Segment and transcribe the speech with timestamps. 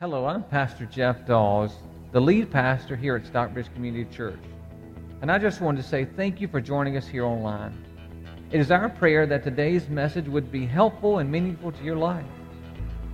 [0.00, 1.74] Hello, I'm Pastor Jeff Dawes,
[2.12, 4.40] the lead pastor here at Stockbridge Community Church.
[5.20, 7.84] And I just wanted to say thank you for joining us here online.
[8.50, 12.24] It is our prayer that today's message would be helpful and meaningful to your life.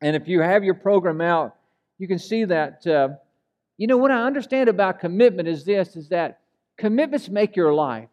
[0.00, 1.54] And if you have your program out,
[1.98, 2.86] you can see that.
[2.86, 3.10] Uh,
[3.76, 6.40] you know what I understand about commitment is this: is that
[6.78, 8.08] commitments make your life.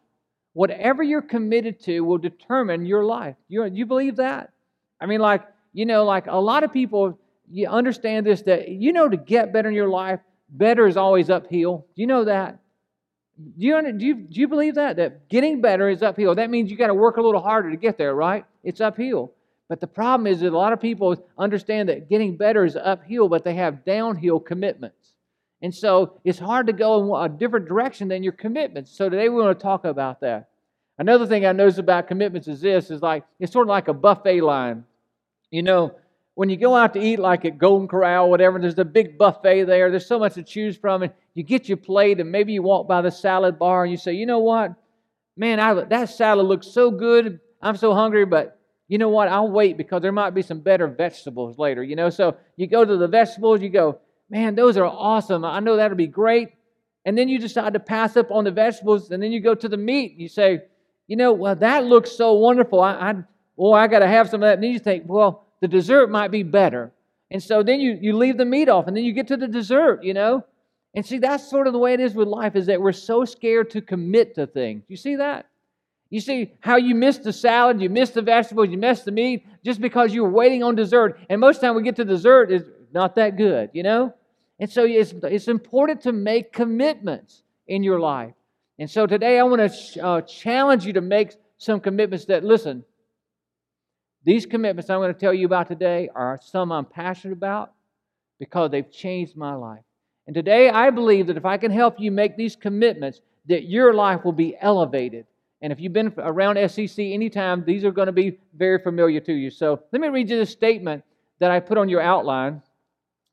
[0.51, 3.37] Whatever you're committed to will determine your life.
[3.47, 4.51] You you believe that?
[4.99, 7.17] I mean, like you know, like a lot of people,
[7.49, 10.19] you understand this that you know to get better in your life,
[10.49, 11.87] better is always uphill.
[11.95, 12.59] Do you know that?
[13.37, 14.95] Do you, do, you, do you believe that?
[14.95, 16.35] That getting better is uphill.
[16.35, 18.45] That means you got to work a little harder to get there, right?
[18.63, 19.33] It's uphill.
[19.67, 23.27] But the problem is that a lot of people understand that getting better is uphill,
[23.27, 25.13] but they have downhill commitments.
[25.61, 28.91] And so it's hard to go in a different direction than your commitments.
[28.91, 30.49] So today we want to talk about that.
[30.97, 33.93] Another thing I notice about commitments is this is like it's sort of like a
[33.93, 34.85] buffet line.
[35.51, 35.95] You know,
[36.35, 39.63] when you go out to eat, like at Golden Corral, whatever, there's a big buffet
[39.63, 39.89] there.
[39.89, 42.87] There's so much to choose from, and you get your plate, and maybe you walk
[42.87, 44.73] by the salad bar and you say, you know what,
[45.37, 47.39] man, I, that salad looks so good.
[47.61, 48.59] I'm so hungry, but
[48.89, 49.29] you know what?
[49.29, 51.83] I'll wait because there might be some better vegetables later.
[51.83, 55.45] You know, so you go to the vegetables, you go, man, those are awesome.
[55.45, 56.49] I know that'll be great.
[57.05, 59.69] And then you decide to pass up on the vegetables, and then you go to
[59.69, 60.15] the meat.
[60.17, 60.63] You say,
[61.07, 62.81] you know, well, that looks so wonderful.
[62.81, 63.13] I, I
[63.55, 64.55] well, I got to have some of that.
[64.55, 66.91] And then you think, well, the dessert might be better.
[67.31, 69.47] And so then you, you leave the meat off and then you get to the
[69.47, 70.43] dessert, you know?
[70.93, 73.25] And see, that's sort of the way it is with life, is that we're so
[73.25, 74.83] scared to commit to things.
[74.87, 75.47] You see that?
[76.09, 79.45] You see how you miss the salad, you miss the vegetables, you miss the meat
[79.65, 81.19] just because you were waiting on dessert.
[81.29, 84.13] And most time we get to dessert, it's not that good, you know?
[84.59, 88.33] And so it's, it's important to make commitments in your life.
[88.79, 92.85] And so today I want to uh, challenge you to make some commitments that, listen,
[94.25, 97.71] these commitments I'm going to tell you about today are some I'm passionate about
[98.39, 99.83] because they've changed my life.
[100.27, 103.93] And today I believe that if I can help you make these commitments, that your
[103.93, 105.27] life will be elevated.
[105.61, 109.33] And if you've been around SCC anytime, these are going to be very familiar to
[109.33, 109.51] you.
[109.51, 111.03] So let me read you this statement
[111.39, 112.61] that I put on your outline.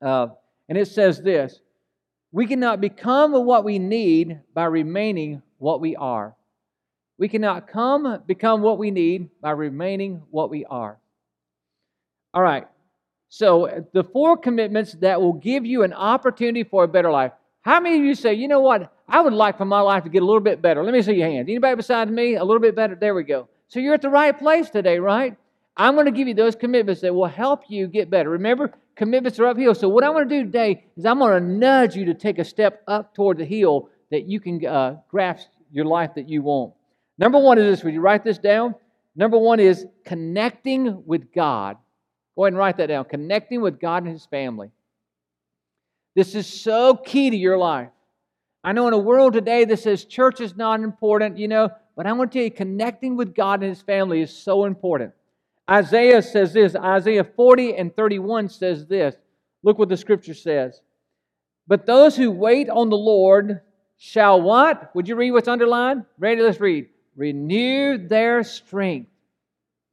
[0.01, 0.29] Uh,
[0.69, 1.61] and it says this
[2.33, 6.37] We cannot become what we need by remaining what we are.
[7.23, 10.99] We cannot come become what we need by remaining what we are.
[12.35, 12.67] All right.
[13.29, 17.31] So, the four commitments that will give you an opportunity for a better life.
[17.61, 18.93] How many of you say, you know what?
[19.07, 20.83] I would like for my life to get a little bit better.
[20.83, 21.49] Let me see your hand.
[21.49, 22.35] Anybody besides me?
[22.35, 22.97] A little bit better?
[22.97, 23.49] There we go.
[23.69, 25.37] So, you're at the right place today, right?
[25.77, 28.31] I'm going to give you those commitments that will help you get better.
[28.31, 29.77] Remember, commitments are uphill.
[29.77, 32.41] So, what I'm going to do today is I'm going to nudge you to take
[32.41, 36.43] a step up toward the hill that you can uh, grasp your life that you
[36.43, 36.75] want.
[37.19, 37.85] Number one is this.
[37.85, 38.75] Would you write this down?
[39.15, 41.77] Number one is connecting with God.
[42.35, 43.05] Go ahead and write that down.
[43.05, 44.71] Connecting with God and His family.
[46.15, 47.89] This is so key to your life.
[48.65, 52.07] I know in a world today that says church is not important, you know, but
[52.07, 55.13] I want to tell you, connecting with God and His family is so important.
[55.71, 59.17] Isaiah says this Isaiah 40 and 31 says this.
[59.63, 60.81] Look what the scripture says.
[61.67, 63.61] But those who wait on the Lord
[63.97, 64.95] shall what?
[64.95, 66.05] Would you read what's underlined?
[66.19, 66.43] Ready?
[66.43, 66.89] Let's read.
[67.17, 69.11] Renew their strength.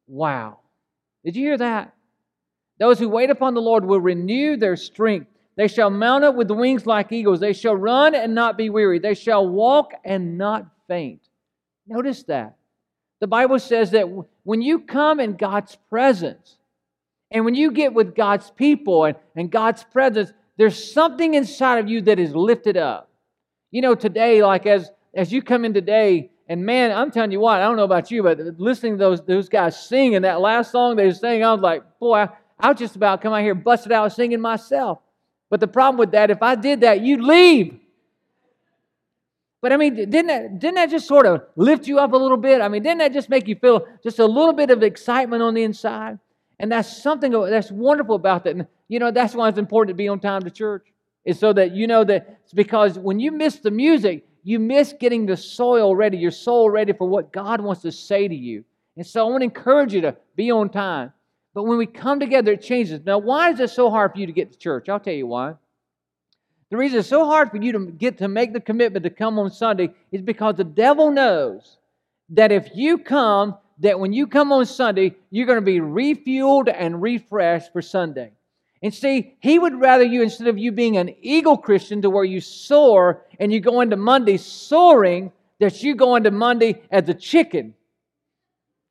[0.07, 0.59] Wow.
[1.23, 1.93] Did you hear that?
[2.79, 5.27] Those who wait upon the Lord will renew their strength.
[5.57, 7.41] They shall mount up with wings like eagles.
[7.41, 8.99] They shall run and not be weary.
[8.99, 11.21] They shall walk and not faint.
[11.85, 12.55] Notice that.
[13.19, 14.07] The Bible says that
[14.43, 16.55] when you come in God's presence
[17.31, 21.89] and when you get with God's people and, and God's presence, there's something inside of
[21.89, 23.09] you that is lifted up.
[23.71, 27.39] You know, today, like as, as you come in today, and man, I'm telling you
[27.39, 30.41] what, I don't know about you, but listening to those, those guys sing in that
[30.41, 32.29] last song they were sang, I was like, boy, I,
[32.59, 34.99] I was just about come out here busted out singing myself.
[35.51, 37.79] But the problem with that, if I did that, you'd leave.
[39.61, 42.37] But I mean, didn't that, didn't that just sort of lift you up a little
[42.37, 42.61] bit?
[42.61, 45.53] I mean, didn't that just make you feel just a little bit of excitement on
[45.53, 46.17] the inside?
[46.59, 48.55] And that's something that's wonderful about that.
[48.55, 50.87] And, you know, that's why it's important to be on time to church.
[51.25, 54.93] Is so that you know that it's because when you miss the music, you miss
[54.99, 58.63] getting the soil ready, your soul ready for what God wants to say to you.
[58.97, 61.13] And so I want to encourage you to be on time.
[61.53, 63.01] But when we come together, it changes.
[63.05, 64.89] Now, why is it so hard for you to get to church?
[64.89, 65.55] I'll tell you why.
[66.69, 69.39] The reason it's so hard for you to get to make the commitment to come
[69.39, 71.77] on Sunday is because the devil knows
[72.29, 76.73] that if you come, that when you come on Sunday, you're going to be refueled
[76.73, 78.33] and refreshed for Sunday.
[78.81, 82.23] And see, he would rather you, instead of you being an eagle Christian to where
[82.23, 87.13] you soar and you go into Monday soaring, that you go into Monday as a
[87.13, 87.73] chicken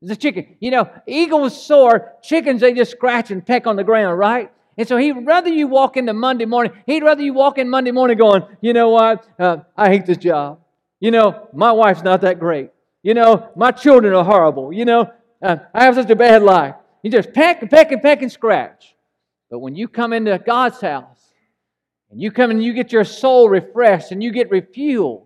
[0.02, 0.56] the chicken.
[0.61, 4.50] You know, eagles soar, chickens, they just scratch and peck on the ground, right?
[4.76, 7.90] And so he'd rather you walk into Monday morning, he'd rather you walk in Monday
[7.90, 10.61] morning going, you know what, uh, I hate this job.
[11.00, 12.70] You know, my wife's not that great.
[13.02, 14.73] You know, my children are horrible.
[14.73, 15.12] You know,
[15.43, 16.75] uh, I have such a bad life.
[17.02, 18.94] You just peck and peck and peck and scratch.
[19.50, 21.32] But when you come into God's house
[22.10, 25.24] and you come and you get your soul refreshed and you get refueled,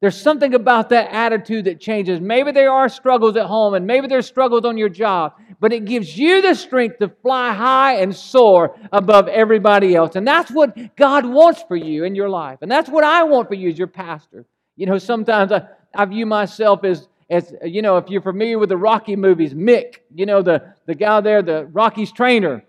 [0.00, 2.20] there's something about that attitude that changes.
[2.20, 5.84] Maybe there are struggles at home and maybe there's struggles on your job, but it
[5.84, 10.16] gives you the strength to fly high and soar above everybody else.
[10.16, 12.60] And that's what God wants for you in your life.
[12.62, 14.46] And that's what I want for you as your pastor.
[14.76, 18.70] You know, sometimes I, I view myself as, as, you know, if you're familiar with
[18.70, 22.64] the Rocky movies, Mick, you know, the, the guy there, the Rocky's trainer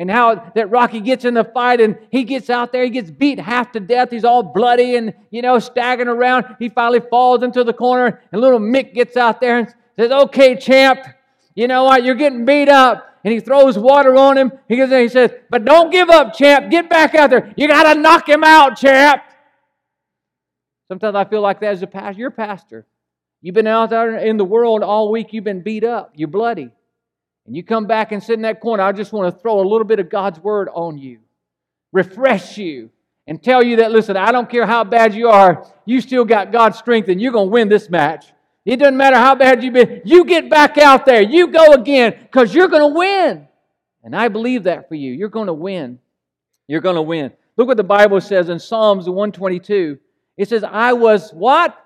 [0.00, 3.10] and how that Rocky gets in the fight and he gets out there, he gets
[3.10, 4.10] beat half to death.
[4.10, 6.56] He's all bloody and, you know, staggering around.
[6.58, 10.56] He finally falls into the corner, and little Mick gets out there and says, Okay,
[10.56, 11.00] champ,
[11.54, 12.02] you know what?
[12.02, 13.06] You're getting beat up.
[13.22, 14.52] And he throws water on him.
[14.66, 16.70] He goes he says, But don't give up, champ.
[16.70, 17.52] Get back out there.
[17.54, 19.22] You got to knock him out, champ.
[20.88, 22.18] Sometimes I feel like that as a pastor.
[22.18, 22.86] You're a pastor.
[23.42, 25.34] You've been out there in the world all week.
[25.34, 26.12] You've been beat up.
[26.14, 26.70] You're bloody
[27.46, 29.66] and you come back and sit in that corner, I just want to throw a
[29.66, 31.20] little bit of God's word on you,
[31.92, 32.90] refresh you,
[33.26, 36.52] and tell you that, listen, I don't care how bad you are, you still got
[36.52, 38.26] God's strength and you're going to win this match.
[38.64, 40.02] It doesn't matter how bad you've been.
[40.04, 41.22] You get back out there.
[41.22, 43.48] You go again because you're going to win.
[44.02, 45.12] And I believe that for you.
[45.12, 45.98] You're going to win.
[46.68, 47.32] You're going to win.
[47.56, 49.98] Look what the Bible says in Psalms 122.
[50.36, 51.76] It says, I was what?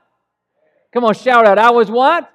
[0.92, 1.58] Come on, shout out.
[1.58, 2.30] I was what?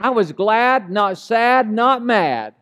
[0.00, 2.54] I was glad, not sad, not mad,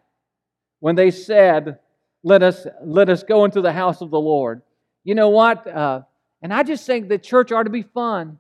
[0.81, 1.79] when they said,
[2.23, 4.63] let us, let us go into the house of the Lord.
[5.05, 5.67] You know what?
[5.67, 6.03] Uh,
[6.41, 8.39] and I just think the church ought to be fun.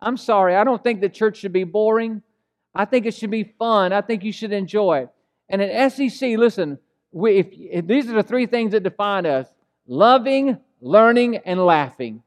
[0.00, 2.22] I'm sorry, I don't think the church should be boring.
[2.74, 3.92] I think it should be fun.
[3.92, 5.10] I think you should enjoy it.
[5.48, 6.78] And at SCC, listen,
[7.12, 9.46] we, if, if these are the three things that define us
[9.86, 12.22] loving, learning, and laughing.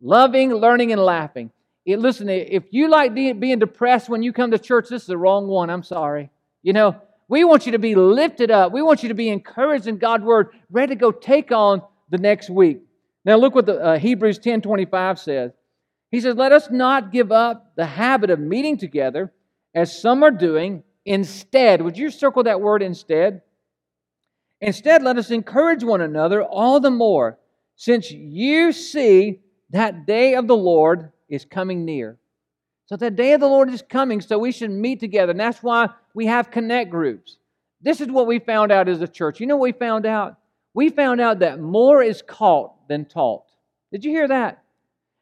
[0.00, 1.50] Loving, learning, and laughing.
[1.84, 5.18] It, listen, if you like being depressed when you come to church, this is the
[5.18, 5.68] wrong one.
[5.68, 6.30] I'm sorry.
[6.62, 6.96] You know,
[7.28, 8.72] we want you to be lifted up.
[8.72, 12.18] We want you to be encouraged in God's word, ready to go take on the
[12.18, 12.82] next week.
[13.24, 15.52] Now, look what the, uh, Hebrews 10 25 says.
[16.10, 19.32] He says, Let us not give up the habit of meeting together
[19.74, 20.84] as some are doing.
[21.04, 23.42] Instead, would you circle that word instead?
[24.60, 27.38] Instead, let us encourage one another all the more,
[27.74, 32.18] since you see that day of the Lord is coming near.
[32.86, 35.30] So the day of the Lord is coming, so we should meet together.
[35.30, 37.38] And that's why we have connect groups.
[37.80, 39.40] This is what we found out as a church.
[39.40, 40.36] You know what we found out?
[40.74, 43.44] We found out that more is caught than taught.
[43.90, 44.62] Did you hear that?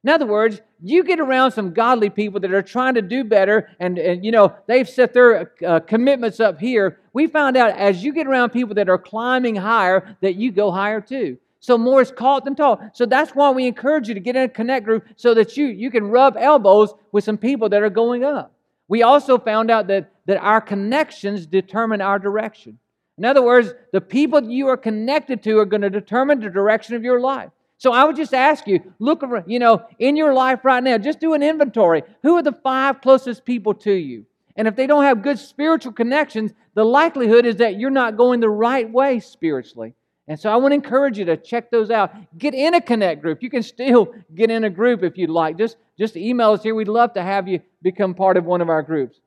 [0.03, 3.69] In other words, you get around some godly people that are trying to do better,
[3.79, 6.99] and, and you know they've set their uh, commitments up here.
[7.13, 10.71] We found out as you get around people that are climbing higher, that you go
[10.71, 11.39] higher too.
[11.61, 12.97] So more is caught than taught.
[12.97, 15.67] So that's why we encourage you to get in a connect group so that you,
[15.67, 18.53] you can rub elbows with some people that are going up.
[18.89, 22.79] We also found out that, that our connections determine our direction.
[23.19, 26.97] In other words, the people you are connected to are going to determine the direction
[26.97, 27.51] of your life.
[27.77, 31.21] So I would just ask you, look, you know, in your life right now, just
[31.21, 32.03] do an inventory.
[32.23, 34.25] Who are the five closest people to you?
[34.57, 38.41] And if they don't have good spiritual connections, the likelihood is that you're not going
[38.41, 39.95] the right way spiritually.
[40.31, 42.15] And so I want to encourage you to check those out.
[42.39, 43.43] Get in a connect group.
[43.43, 45.59] You can still get in a group if you'd like.
[45.59, 46.73] Just, just email us here.
[46.73, 49.19] We'd love to have you become part of one of our groups.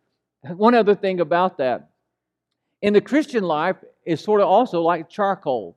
[0.43, 1.89] One other thing about that
[2.81, 5.75] in the Christian life is sort of also like charcoal.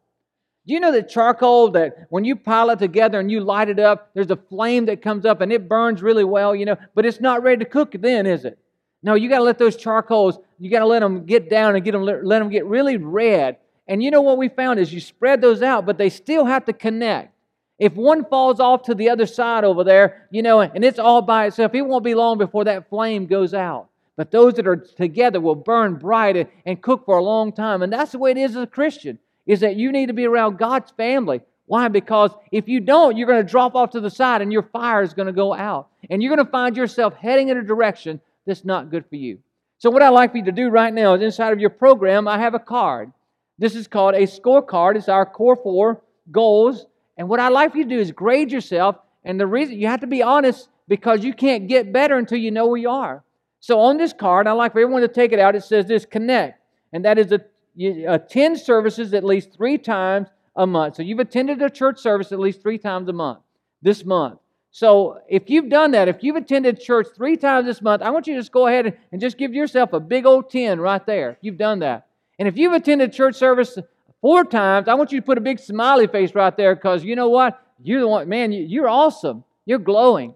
[0.65, 3.81] Do you know that charcoal, that when you pile it together and you light it
[3.81, 7.05] up, there's a flame that comes up and it burns really well, you know, but
[7.05, 8.61] it's not ready to cook then, is it?
[9.03, 11.85] No, you got to let those charcoals, you got to let them get down and
[11.85, 13.57] get them, let them get really red.
[13.89, 16.65] And you know what we found is you spread those out, but they still have
[16.65, 17.33] to connect.
[17.79, 21.23] If one falls off to the other side over there, you know, and it's all
[21.23, 23.89] by itself, it won't be long before that flame goes out.
[24.17, 27.83] But those that are together will burn bright and cook for a long time.
[27.83, 30.27] And that's the way it is as a Christian, is that you need to be
[30.27, 31.43] around God's family.
[31.67, 31.89] Why?
[31.89, 35.03] Because if you don't, you're going to drop off to the side and your fire
[35.03, 35.89] is going to go out.
[36.09, 39.39] And you're going to find yourself heading in a direction that's not good for you.
[39.79, 42.27] So, what I'd like for you to do right now is inside of your program,
[42.27, 43.13] I have a card.
[43.59, 44.97] This is called a scorecard.
[44.97, 46.87] It's our core four goals.
[47.17, 48.97] And what I'd like for you to do is grade yourself.
[49.25, 52.51] And the reason you have to be honest because you can't get better until you
[52.51, 53.25] know where you are.
[53.61, 55.57] So on this card, I'd like for everyone to take it out.
[55.57, 56.61] It says this connect,
[56.93, 57.41] and that is a,
[57.75, 60.97] you attend services at least three times a month.
[60.97, 63.41] So you've attended a church service at least three times a month
[63.83, 64.39] this month.
[64.71, 68.27] So if you've done that, if you've attended church three times this month, I want
[68.27, 71.39] you to just go ahead and just give yourself a big old 10 right there.
[71.41, 72.07] You've done that.
[72.39, 73.79] And if you've attended church service
[74.21, 77.17] four times, I want you to put a big smiley face right there because you
[77.17, 77.61] know what?
[77.83, 79.45] You're the one, man, you're awesome.
[79.65, 80.35] You're glowing.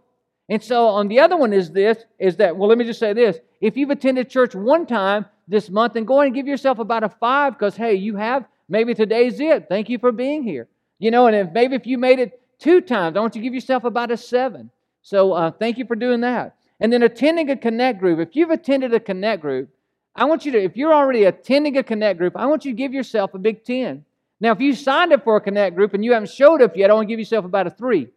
[0.48, 3.12] And so on the other one is this, is that, well, let me just say
[3.12, 3.38] this.
[3.60, 7.08] If you've attended church one time this month, then go and give yourself about a
[7.08, 9.66] five because, hey, you have, maybe today's it.
[9.68, 10.68] Thank you for being here.
[10.98, 13.46] You know, and if, maybe if you made it two times, I want you to
[13.46, 14.70] give yourself about a seven.
[15.02, 16.56] So uh, thank you for doing that.
[16.80, 18.18] And then attending a connect group.
[18.18, 19.70] If you've attended a connect group,
[20.14, 22.76] I want you to, if you're already attending a connect group, I want you to
[22.76, 24.04] give yourself a big 10.
[24.40, 26.90] Now, if you signed up for a connect group and you haven't showed up yet,
[26.90, 28.08] I want to give yourself about a three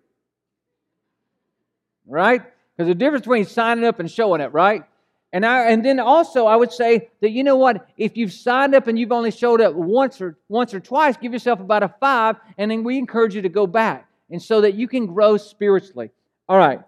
[2.05, 2.41] right?
[2.75, 4.83] Because the difference between signing up and showing up, right?
[5.31, 7.87] And I and then also I would say that you know what?
[7.97, 11.33] If you've signed up and you've only showed up once or once or twice, give
[11.33, 14.75] yourself about a five, and then we encourage you to go back, and so that
[14.75, 16.11] you can grow spiritually.
[16.47, 16.81] All right.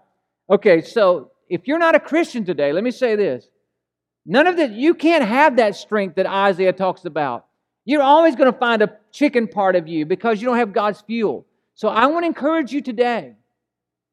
[0.47, 3.47] Okay, so if you're not a Christian today, let me say this.
[4.25, 7.46] None of that, you can't have that strength that Isaiah talks about.
[7.86, 11.01] You're always going to find a chicken part of you because you don't have God's
[11.01, 11.46] fuel.
[11.75, 13.36] So I want to encourage you today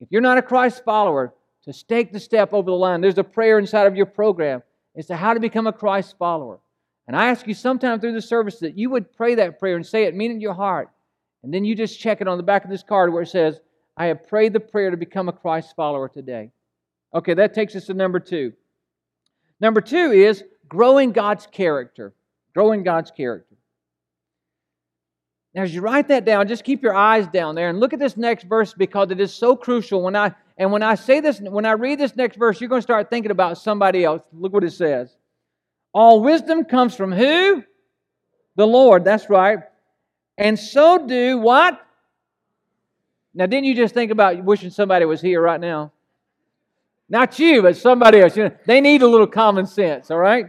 [0.02, 1.32] if you're not a Christ follower,
[1.64, 3.00] to stake the step over the line.
[3.00, 4.64] There's a prayer inside of your program
[4.96, 6.58] as to how to become a Christ follower.
[7.06, 9.86] And I ask you sometime through the service that you would pray that prayer and
[9.86, 10.90] say it, mean it in your heart.
[11.44, 13.60] And then you just check it on the back of this card where it says,
[13.96, 16.50] I have prayed the prayer to become a Christ follower today.
[17.14, 18.52] Okay, that takes us to number two.
[19.62, 22.12] Number two is growing God's character.
[22.52, 23.54] Growing God's character.
[25.54, 28.00] Now, as you write that down, just keep your eyes down there and look at
[28.00, 30.02] this next verse because it is so crucial.
[30.02, 32.80] When I and when I say this, when I read this next verse, you're going
[32.80, 34.22] to start thinking about somebody else.
[34.32, 35.14] Look what it says.
[35.94, 37.62] All wisdom comes from who?
[38.56, 39.04] The Lord.
[39.04, 39.60] That's right.
[40.38, 41.80] And so do what?
[43.34, 45.92] Now, didn't you just think about wishing somebody was here right now?
[47.12, 48.38] Not you, but somebody else.
[48.38, 50.46] You know, they need a little common sense, all right?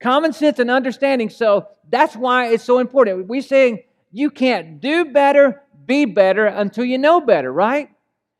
[0.00, 1.28] Common sense and understanding.
[1.28, 3.26] So that's why it's so important.
[3.26, 7.90] We're saying you can't do better, be better until you know better, right?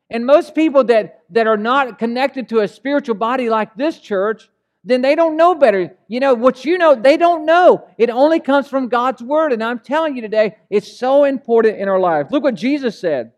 [0.08, 4.48] And most people that, that are not connected to a spiritual body like this church,
[4.82, 5.94] then they don't know better.
[6.08, 7.86] You know, what you know, they don't know.
[7.98, 9.52] It only comes from God's word.
[9.52, 12.30] And I'm telling you today, it's so important in our lives.
[12.32, 13.32] Look what Jesus said.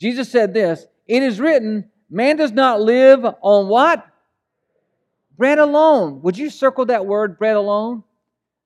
[0.00, 4.06] Jesus said this It is written, man does not live on what?
[5.36, 6.22] Bread alone.
[6.22, 8.04] Would you circle that word, bread alone?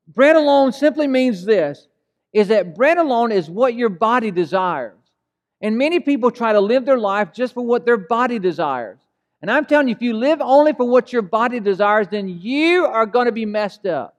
[0.07, 1.87] Bread alone simply means this
[2.33, 4.99] is that bread alone is what your body desires.
[5.61, 8.99] And many people try to live their life just for what their body desires.
[9.41, 12.85] And I'm telling you, if you live only for what your body desires, then you
[12.85, 14.17] are going to be messed up.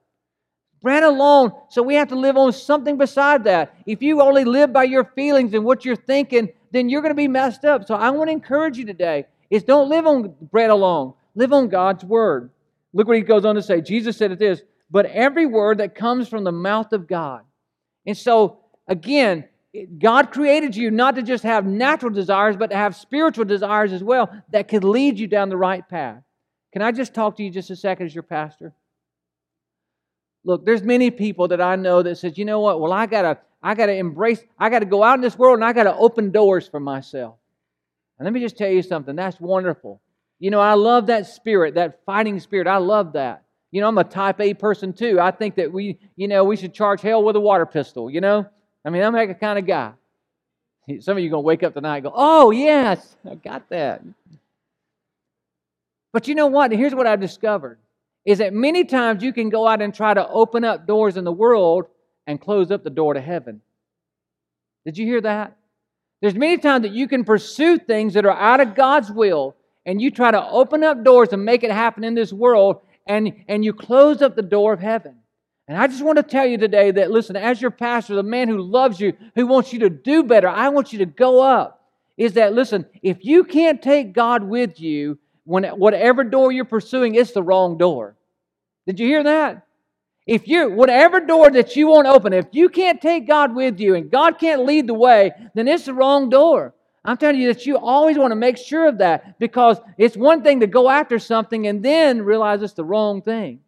[0.82, 3.74] Bread alone, so we have to live on something beside that.
[3.84, 7.16] If you only live by your feelings and what you're thinking, then you're going to
[7.16, 7.86] be messed up.
[7.86, 11.14] So I want to encourage you today is don't live on bread alone.
[11.34, 12.50] Live on God's word.
[12.92, 13.80] Look what he goes on to say.
[13.80, 17.42] Jesus said it this, but every word that comes from the mouth of God
[18.06, 18.58] and so,
[18.88, 19.44] again,
[19.98, 24.02] God created you not to just have natural desires, but to have spiritual desires as
[24.02, 26.22] well that could lead you down the right path.
[26.72, 28.72] Can I just talk to you just a second as your pastor?
[30.44, 32.80] Look, there's many people that I know that says, you know what?
[32.80, 35.72] Well, I gotta, I gotta embrace, I gotta go out in this world and I
[35.72, 37.36] gotta open doors for myself.
[38.18, 40.00] And let me just tell you something, that's wonderful.
[40.38, 42.66] You know, I love that spirit, that fighting spirit.
[42.66, 43.44] I love that.
[43.70, 45.20] You know, I'm a type A person too.
[45.20, 48.20] I think that we, you know, we should charge hell with a water pistol, you
[48.20, 48.46] know?
[48.84, 49.92] I mean, I'm that kind of guy.
[51.00, 53.68] Some of you are going to wake up tonight and go, oh, yes, I got
[53.68, 54.02] that.
[56.12, 56.72] But you know what?
[56.72, 57.78] Here's what I've discovered
[58.24, 61.24] is that many times you can go out and try to open up doors in
[61.24, 61.86] the world
[62.30, 63.60] and close up the door to heaven.
[64.84, 65.56] Did you hear that?
[66.20, 70.00] There's many times that you can pursue things that are out of God's will and
[70.00, 73.64] you try to open up doors and make it happen in this world and, and
[73.64, 75.16] you close up the door of heaven.
[75.66, 78.46] And I just want to tell you today that, listen, as your pastor, the man
[78.46, 81.82] who loves you, who wants you to do better, I want you to go up.
[82.16, 87.16] Is that, listen, if you can't take God with you, when whatever door you're pursuing,
[87.16, 88.14] it's the wrong door.
[88.86, 89.66] Did you hear that?
[90.30, 93.80] If you, whatever door that you want to open, if you can't take God with
[93.80, 96.72] you and God can't lead the way, then it's the wrong door.
[97.04, 100.44] I'm telling you that you always want to make sure of that because it's one
[100.44, 103.58] thing to go after something and then realize it's the wrong thing.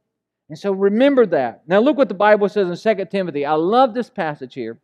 [0.50, 1.62] And so remember that.
[1.66, 3.44] Now look what the Bible says in 2 Timothy.
[3.44, 4.78] I love this passage here.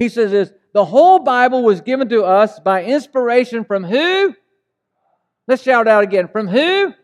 [0.00, 4.34] He says this, the whole Bible was given to us by inspiration from who?
[5.46, 6.26] Let's shout out again.
[6.26, 6.94] From who?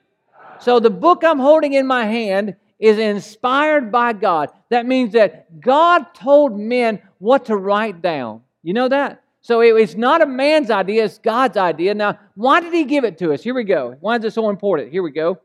[0.58, 4.48] So the book I'm holding in my hand is inspired by God.
[4.70, 8.40] That means that God told men what to write down.
[8.62, 9.22] You know that?
[9.42, 11.94] So it's not a man's idea, it's God's idea.
[11.94, 13.42] Now, why did he give it to us?
[13.42, 13.96] Here we go.
[14.00, 14.92] Why is it so important?
[14.92, 15.38] Here we go.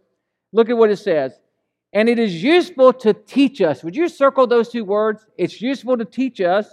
[0.51, 1.33] Look at what it says.
[1.93, 3.83] And it is useful to teach us.
[3.83, 5.25] Would you circle those two words?
[5.37, 6.67] It's useful to teach us.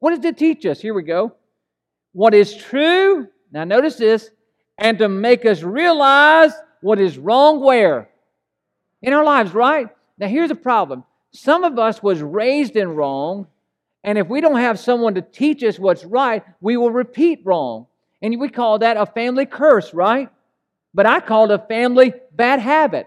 [0.00, 0.80] What does it teach us?
[0.80, 1.34] Here we go.
[2.12, 4.30] What is true, now notice this,
[4.78, 8.09] and to make us realize what is wrong where?
[9.02, 9.88] In our lives, right?
[10.18, 11.04] Now here's the problem.
[11.32, 13.46] Some of us was raised in wrong,
[14.02, 17.86] and if we don't have someone to teach us what's right, we will repeat wrong.
[18.22, 20.28] And we call that a family curse, right?
[20.92, 23.06] But I call it a family bad habit.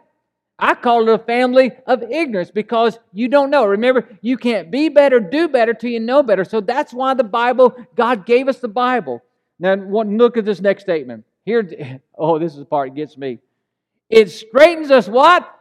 [0.58, 3.66] I call it a family of ignorance because you don't know.
[3.66, 6.46] Remember, you can't be better, do better till you know better.
[6.46, 9.24] So that's why the Bible, God gave us the Bible.
[9.60, 11.26] Now, look at this next statement.
[11.46, 13.40] Here, oh, this is the part that gets me.
[14.10, 15.53] It straightens us what?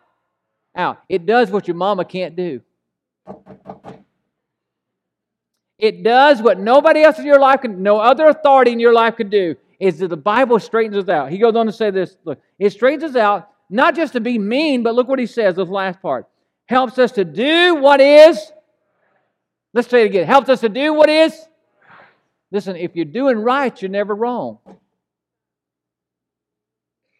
[0.75, 1.03] Out.
[1.09, 2.63] It does what your mama can't do.
[5.79, 9.17] It does what nobody else in your life can, no other authority in your life
[9.17, 9.57] could do.
[9.81, 11.31] Is that the Bible straightens us out.
[11.31, 12.17] He goes on to say this.
[12.25, 15.57] Look, it straightens us out, not just to be mean, but look what he says,
[15.57, 16.29] this last part.
[16.67, 18.53] Helps us to do what is.
[19.75, 20.27] Let's say it again.
[20.27, 21.37] Helps us to do what is.
[22.53, 24.59] Listen, if you're doing right, you're never wrong.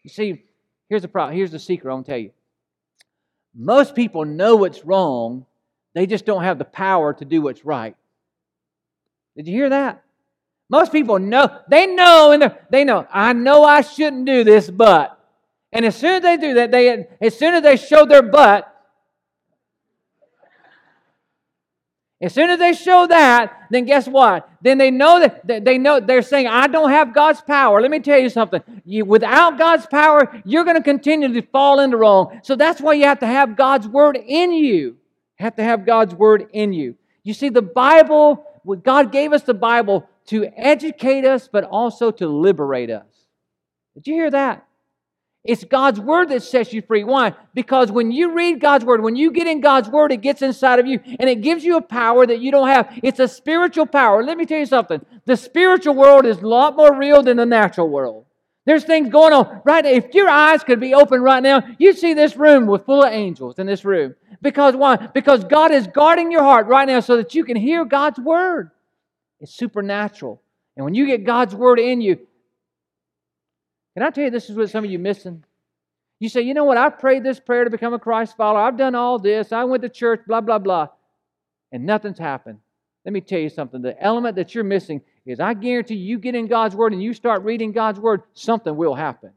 [0.03, 0.43] You see,
[0.89, 1.35] here's the problem.
[1.35, 2.31] Here's the secret I'm going to tell you.
[3.55, 5.45] Most people know what's wrong,
[5.93, 7.95] they just don't have the power to do what's right.
[9.35, 10.03] Did you hear that?
[10.69, 15.19] Most people know, they know, and they know, I know I shouldn't do this, but.
[15.71, 18.72] And as soon as they do that, they, as soon as they show their butt,
[22.23, 24.49] As soon as they show that, then guess what?
[24.61, 27.81] Then they know that they know they're saying, I don't have God's power.
[27.81, 28.61] Let me tell you something.
[28.85, 32.39] You, without God's power, you're going to continue to fall into wrong.
[32.41, 34.63] So that's why you have to have God's word in you.
[34.73, 34.95] You
[35.35, 36.95] have to have God's word in you.
[37.23, 38.45] You see, the Bible,
[38.83, 43.05] God gave us the Bible to educate us, but also to liberate us.
[43.95, 44.65] Did you hear that?
[45.43, 47.03] It's God's word that sets you free.
[47.03, 47.33] Why?
[47.53, 50.79] Because when you read God's word, when you get in God's word, it gets inside
[50.79, 52.97] of you and it gives you a power that you don't have.
[53.03, 54.23] It's a spiritual power.
[54.23, 55.05] Let me tell you something.
[55.25, 58.25] The spiritual world is a lot more real than the natural world.
[58.65, 59.91] There's things going on right now.
[59.91, 63.11] If your eyes could be open right now, you'd see this room with full of
[63.11, 64.15] angels in this room.
[64.41, 64.95] Because why?
[64.95, 68.71] Because God is guarding your heart right now so that you can hear God's word.
[69.41, 70.41] It's supernatural.
[70.77, 72.19] And when you get God's word in you,
[73.93, 75.43] can I tell you this is what some of you missing?
[76.19, 78.61] You say, you know what, I've prayed this prayer to become a Christ follower.
[78.61, 79.51] I've done all this.
[79.51, 80.87] I went to church, blah, blah, blah.
[81.71, 82.59] And nothing's happened.
[83.05, 83.81] Let me tell you something.
[83.81, 87.13] The element that you're missing is I guarantee you, get in God's Word and you
[87.13, 89.31] start reading God's Word, something will happen.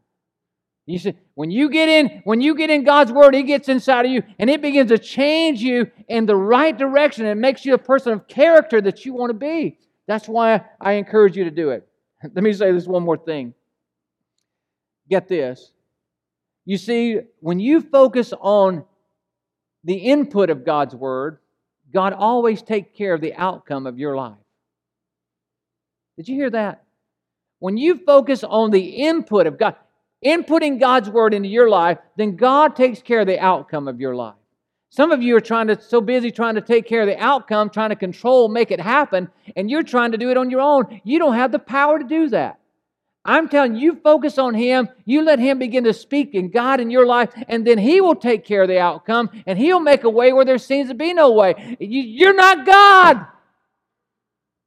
[0.86, 4.04] You see, when you get in, when you get in God's Word, it gets inside
[4.06, 7.74] of you and it begins to change you in the right direction and makes you
[7.74, 9.78] a person of character that you want to be.
[10.06, 11.88] That's why I encourage you to do it.
[12.22, 13.54] Let me say this one more thing.
[15.08, 15.72] Get this.
[16.64, 18.84] You see, when you focus on
[19.84, 21.38] the input of God's Word,
[21.92, 24.34] God always takes care of the outcome of your life.
[26.16, 26.82] Did you hear that?
[27.60, 29.76] When you focus on the input of God,
[30.24, 34.16] inputting God's Word into your life, then God takes care of the outcome of your
[34.16, 34.34] life.
[34.90, 37.70] Some of you are trying to so busy trying to take care of the outcome,
[37.70, 41.00] trying to control, make it happen, and you're trying to do it on your own.
[41.04, 42.58] You don't have the power to do that.
[43.26, 46.80] I'm telling you, you focus on Him, you let Him begin to speak in God
[46.80, 50.04] in your life, and then He will take care of the outcome, and He'll make
[50.04, 51.76] a way where there seems to be no way.
[51.80, 53.26] You, are not God.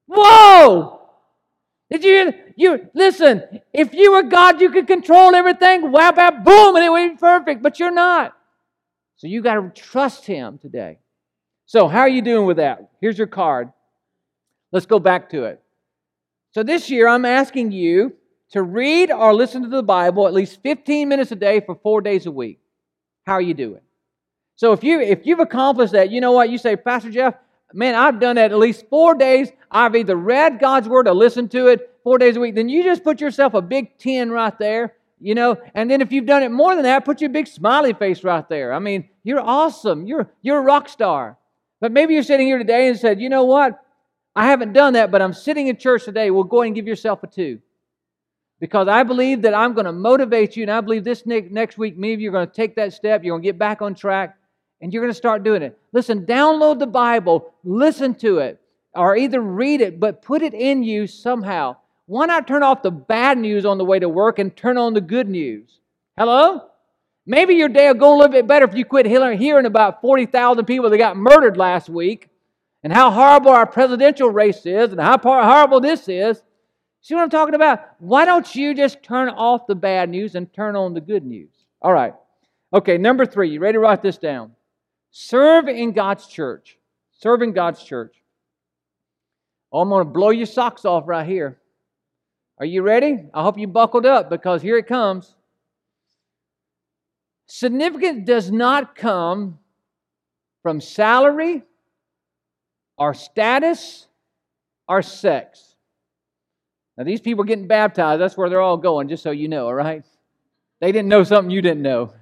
[0.08, 1.00] Whoa!
[1.90, 3.62] Did you you listen?
[3.74, 5.92] If you were God, you could control everything.
[5.92, 7.64] Whap, whap, boom, and it would be perfect.
[7.64, 8.36] But you're not.
[9.16, 11.00] So you got to trust Him today.
[11.66, 12.90] So how are you doing with that?
[13.00, 13.72] Here's your card.
[14.72, 15.62] Let's go back to it.
[16.52, 18.16] So this year, I'm asking you
[18.52, 22.02] to read or listen to the Bible at least 15 minutes a day for four
[22.02, 22.60] days a week.
[23.26, 23.82] How are you doing?
[24.56, 26.50] So if you if you've accomplished that, you know what?
[26.50, 27.36] You say, Pastor Jeff,
[27.74, 29.52] man, I've done that at least four days.
[29.72, 32.56] I've either read God's word or listened to it four days a week.
[32.56, 35.58] Then you just put yourself a big 10 right there, you know.
[35.76, 38.48] And then if you've done it more than that, put your big smiley face right
[38.50, 38.74] there.
[38.74, 40.08] I mean, you're awesome.
[40.08, 41.38] You're you're a rock star.
[41.80, 43.80] But maybe you're sitting here today and said, you know what?
[44.36, 46.32] I haven't done that, but I'm sitting in church today.
[46.32, 47.62] Well, go ahead and give yourself a two
[48.60, 51.98] because I believe that I'm going to motivate you, and I believe this next week,
[51.98, 53.24] many of you are going to take that step.
[53.24, 54.38] You're going to get back on track,
[54.82, 55.78] and you're going to start doing it.
[55.94, 58.60] Listen, download the Bible, listen to it,
[58.94, 61.78] or either read it, but put it in you somehow.
[62.06, 64.94] Why not turn off the bad news on the way to work and turn on
[64.94, 65.80] the good news?
[66.18, 66.64] Hello?
[67.26, 70.66] Maybe your day will go a little bit better if you quit hearing about 40,000
[70.66, 72.30] people that got murdered last week
[72.84, 76.42] and how horrible our presidential race is and how horrible this is
[77.10, 77.96] See what I'm talking about?
[77.98, 81.50] Why don't you just turn off the bad news and turn on the good news?
[81.82, 82.14] All right.
[82.72, 83.50] Okay, number three.
[83.50, 84.52] You ready to write this down?
[85.10, 86.78] Serve in God's church.
[87.14, 88.22] Serve in God's church.
[89.72, 91.58] Oh, I'm going to blow your socks off right here.
[92.60, 93.26] Are you ready?
[93.34, 95.34] I hope you buckled up because here it comes.
[97.48, 99.58] Significance does not come
[100.62, 101.64] from salary
[103.00, 104.06] or status
[104.88, 105.69] or sex.
[107.00, 109.74] Now, these people getting baptized, that's where they're all going, just so you know, all
[109.74, 110.04] right?
[110.82, 112.14] They didn't know something you didn't know.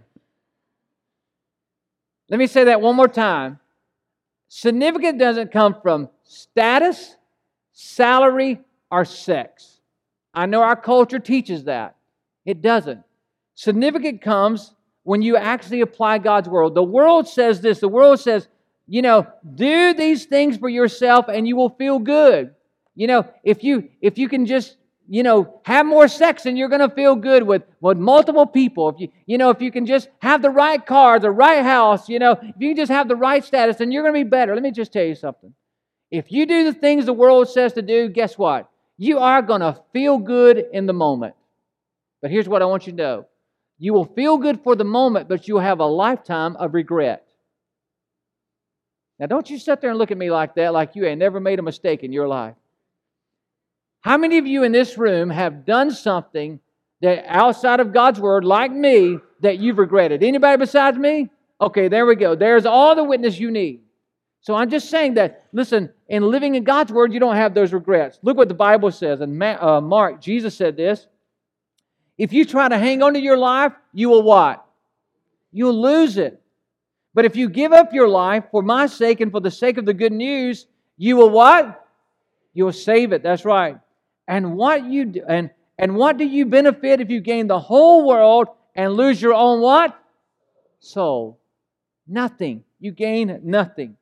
[2.29, 3.59] Let me say that one more time.
[4.49, 7.15] Significant doesn't come from status,
[7.73, 8.59] salary,
[8.91, 9.79] or sex.
[10.31, 11.95] I know our culture teaches that.
[12.45, 13.01] It doesn't.
[13.55, 16.75] Significant comes when you actually apply God's word.
[16.75, 18.47] The world says this the world says,
[18.87, 22.53] you know, do these things for yourself and you will feel good.
[22.97, 24.75] You know, if you if you can just
[25.07, 28.89] you know have more sex and you're going to feel good with with multiple people.
[28.89, 32.09] If you you know if you can just have the right car, the right house,
[32.09, 34.29] you know, if you can just have the right status, then you're going to be
[34.29, 34.55] better.
[34.55, 35.53] Let me just tell you something.
[36.09, 38.67] If you do the things the world says to do, guess what?
[38.97, 41.35] You are going to feel good in the moment.
[42.21, 43.25] But here's what I want you to know.
[43.77, 47.27] You will feel good for the moment, but you'll have a lifetime of regret.
[49.19, 51.39] Now, don't you sit there and look at me like that, like you ain't never
[51.39, 52.55] made a mistake in your life.
[54.07, 56.61] How many of you in this room have done something
[57.01, 60.23] that outside of God's word, like me, that you've regretted?
[60.23, 61.29] Anybody besides me?
[61.59, 62.33] Okay, there we go.
[62.33, 63.81] There's all the witness you need.
[64.39, 67.73] So I'm just saying that, listen, in living in God's word, you don't have those
[67.73, 68.17] regrets.
[68.21, 69.19] Look what the Bible says.
[69.19, 71.05] In uh, Mark, Jesus said this.
[72.17, 74.65] If you try to hang on to your life, you will what?
[75.51, 76.41] You'll lose it.
[77.13, 79.85] But if you give up your life for my sake and for the sake of
[79.85, 80.65] the good news,
[80.95, 81.85] you will what?
[82.53, 83.21] You will save it.
[83.21, 83.79] That's right.
[84.27, 88.07] And what you do, and and what do you benefit if you gain the whole
[88.07, 89.97] world and lose your own what?
[90.79, 91.39] Soul.
[92.07, 92.63] Nothing.
[92.79, 93.97] You gain nothing.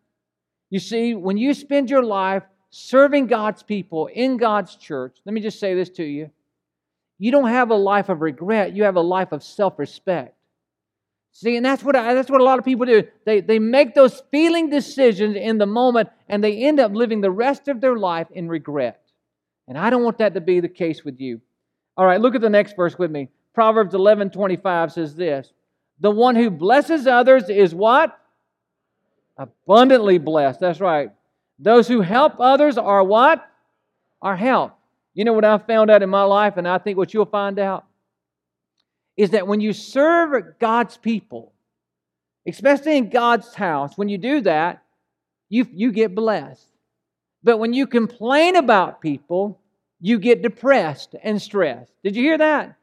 [0.70, 5.42] You see, when you spend your life serving God's people in God's church, let me
[5.42, 6.30] just say this to you.
[7.18, 10.36] You don't have a life of regret, you have a life of self respect.
[11.32, 13.04] See, and that's what, I, that's what a lot of people do.
[13.26, 17.32] They, they make those feeling decisions in the moment and they end up living the
[17.32, 19.05] rest of their life in regret.
[19.68, 21.42] And I don't want that to be the case with you.
[21.98, 23.30] All right, look at the next verse with me.
[23.54, 25.52] Proverbs 11 25 says this
[26.00, 28.20] The one who blesses others is what?
[29.38, 30.60] Abundantly blessed.
[30.60, 31.10] That's right.
[31.58, 33.50] Those who help others are what?
[34.22, 34.76] Are helped.
[35.14, 37.58] You know what I've found out in my life, and I think what you'll find
[37.58, 37.86] out
[39.16, 41.54] is that when you serve God's people,
[42.46, 44.84] especially in God's house, when you do that,
[45.48, 46.68] you, you get blessed.
[47.46, 49.62] But when you complain about people,
[50.02, 51.94] you get depressed and stressed.
[52.04, 52.76] Did you hear that?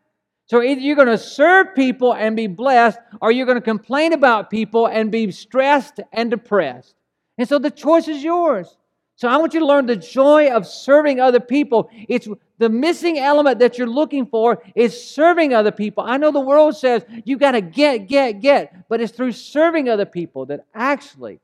[0.47, 4.13] So either you're going to serve people and be blessed, or you're going to complain
[4.13, 6.95] about people and be stressed and depressed.
[7.39, 8.77] And so the choice is yours.
[9.17, 11.91] So I want you to learn the joy of serving other people.
[12.09, 16.05] It's the missing element that you're looking for is serving other people.
[16.05, 19.89] I know the world says you got to get, get, get, but it's through serving
[19.89, 21.41] other people that actually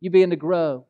[0.00, 0.84] you begin to grow.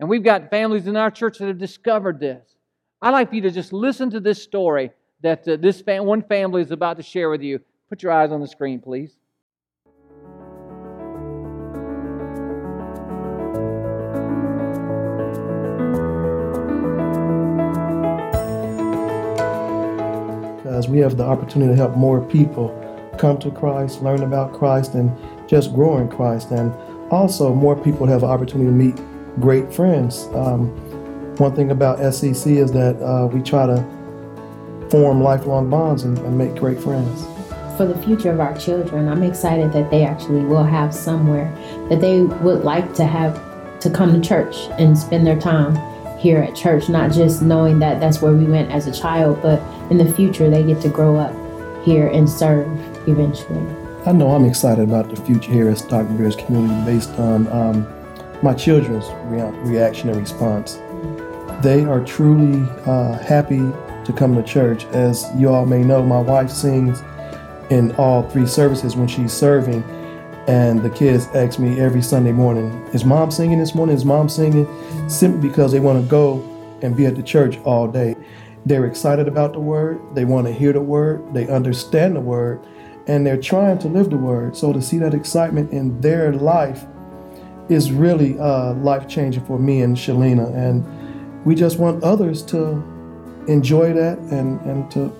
[0.00, 2.54] And we've got families in our church that have discovered this.
[3.02, 6.22] I'd like for you to just listen to this story that uh, this fam- one
[6.22, 7.60] family is about to share with you.
[7.88, 9.16] Put your eyes on the screen, please.
[20.66, 22.68] As we have the opportunity to help more people
[23.18, 25.10] come to Christ, learn about Christ, and
[25.48, 26.52] just grow in Christ.
[26.52, 26.72] And
[27.10, 28.96] also, more people have an opportunity to meet
[29.40, 30.26] great friends.
[30.34, 30.68] Um,
[31.36, 33.76] one thing about SCC is that uh, we try to
[34.90, 37.24] form lifelong bonds and, and make great friends.
[37.76, 41.52] For the future of our children, I'm excited that they actually will have somewhere
[41.88, 43.40] that they would like to have
[43.80, 45.76] to come to church and spend their time
[46.18, 49.62] here at church, not just knowing that that's where we went as a child, but
[49.90, 51.32] in the future they get to grow up
[51.84, 52.66] here and serve
[53.08, 53.64] eventually.
[54.04, 57.97] I know I'm excited about the future here at Stockbridge Community based on um,
[58.42, 60.78] my children's rea- reaction and response.
[61.62, 63.58] They are truly uh, happy
[64.04, 64.84] to come to church.
[64.86, 67.02] As you all may know, my wife sings
[67.70, 69.82] in all three services when she's serving,
[70.46, 73.96] and the kids ask me every Sunday morning, Is mom singing this morning?
[73.96, 74.66] Is mom singing?
[75.08, 76.42] Simply because they want to go
[76.80, 78.14] and be at the church all day.
[78.64, 82.64] They're excited about the word, they want to hear the word, they understand the word,
[83.06, 84.56] and they're trying to live the word.
[84.56, 86.86] So to see that excitement in their life
[87.68, 90.54] is really uh, life changing for me and Shalina.
[90.54, 90.84] And
[91.44, 92.82] we just want others to
[93.48, 95.12] enjoy that and, and to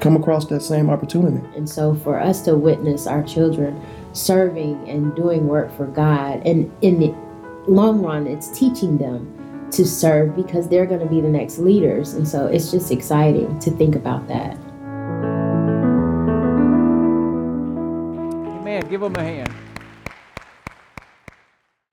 [0.00, 1.44] come across that same opportunity.
[1.56, 3.80] And so for us to witness our children
[4.12, 7.14] serving and doing work for God, and in the
[7.66, 12.14] long run, it's teaching them to serve because they're going to be the next leaders.
[12.14, 14.56] And so it's just exciting to think about that.
[18.60, 18.86] Amen.
[18.88, 19.52] Give them a hand.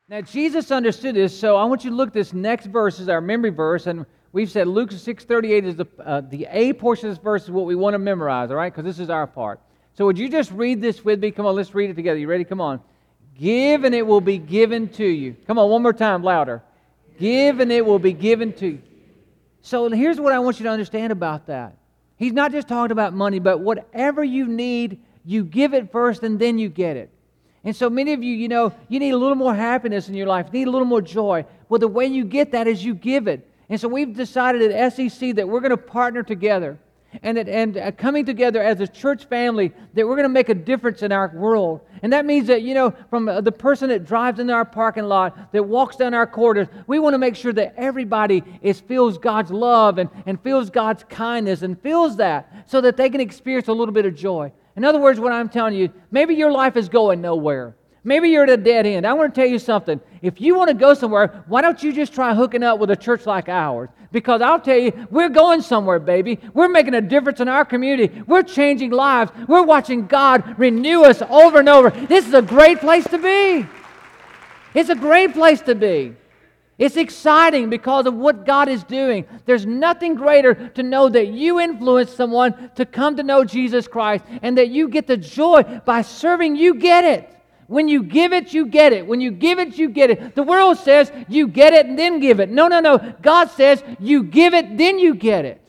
[0.09, 3.09] Now, Jesus understood this, so I want you to look at this next verse as
[3.09, 7.15] our memory verse, and we've said Luke 6.38 is the, uh, the A portion of
[7.15, 8.73] this verse is what we want to memorize, all right?
[8.73, 9.59] Because this is our part.
[9.93, 11.29] So would you just read this with me?
[11.29, 12.17] Come on, let's read it together.
[12.17, 12.43] You ready?
[12.43, 12.81] Come on.
[13.37, 15.35] Give and it will be given to you.
[15.45, 16.63] Come on, one more time, louder.
[17.19, 18.81] Give and it will be given to you.
[19.61, 21.77] So here's what I want you to understand about that.
[22.17, 26.39] He's not just talking about money, but whatever you need, you give it first and
[26.39, 27.11] then you get it.
[27.63, 30.27] And so many of you, you know, you need a little more happiness in your
[30.27, 31.45] life, need a little more joy.
[31.67, 33.45] Well, the way you get that is you give it.
[33.69, 36.79] And so we've decided at SCC that we're going to partner together
[37.23, 40.49] and, that, and uh, coming together as a church family that we're going to make
[40.49, 41.81] a difference in our world.
[42.01, 45.05] And that means that, you know, from uh, the person that drives into our parking
[45.05, 49.17] lot, that walks down our corridors, we want to make sure that everybody is, feels
[49.17, 53.67] God's love and, and feels God's kindness and feels that so that they can experience
[53.67, 54.51] a little bit of joy.
[54.75, 57.75] In other words, what I'm telling you, maybe your life is going nowhere.
[58.03, 59.05] Maybe you're at a dead end.
[59.05, 59.99] I want to tell you something.
[60.21, 62.95] If you want to go somewhere, why don't you just try hooking up with a
[62.95, 63.89] church like ours?
[64.11, 66.39] Because I'll tell you, we're going somewhere, baby.
[66.53, 68.23] We're making a difference in our community.
[68.25, 69.31] We're changing lives.
[69.47, 71.89] We're watching God renew us over and over.
[71.89, 73.67] This is a great place to be.
[74.73, 76.15] It's a great place to be.
[76.79, 79.25] It's exciting because of what God is doing.
[79.45, 84.23] There's nothing greater to know that you influence someone to come to know Jesus Christ
[84.41, 87.35] and that you get the joy by serving, you get it.
[87.67, 89.05] When you give it, you get it.
[89.05, 90.35] When you give it, you get it.
[90.35, 92.49] The world says you get it and then give it.
[92.49, 93.13] No, no, no.
[93.21, 95.61] God says you give it, then you get it.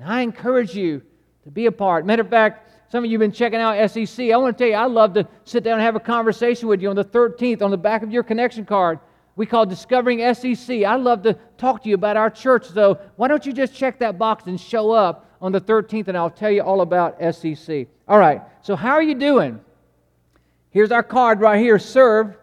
[0.00, 1.02] And I encourage you
[1.44, 2.06] to be a part.
[2.06, 4.32] Matter of fact, some of you have been checking out SCC.
[4.32, 6.80] I want to tell you, I love to sit down and have a conversation with
[6.80, 8.98] you on the 13th on the back of your connection card
[9.38, 10.84] we call Discovering SCC.
[10.84, 14.00] I'd love to talk to you about our church, so why don't you just check
[14.00, 17.86] that box and show up on the 13th, and I'll tell you all about SCC.
[18.08, 19.60] All right, so how are you doing?
[20.70, 22.36] Here's our card right here serve.